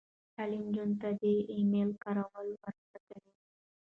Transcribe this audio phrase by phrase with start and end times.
[0.35, 3.31] تعلیم نجونو ته د ای میل کارول ور زده کوي.